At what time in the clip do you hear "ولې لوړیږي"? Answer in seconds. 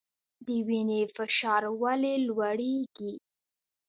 1.81-3.13